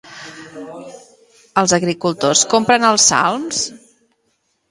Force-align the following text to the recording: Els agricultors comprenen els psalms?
Els 1.63 1.75
agricultors 1.77 2.43
comprenen 2.53 2.89
els 2.93 3.05
psalms? 3.05 3.63